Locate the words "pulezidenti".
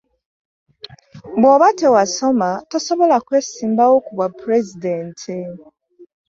4.39-5.35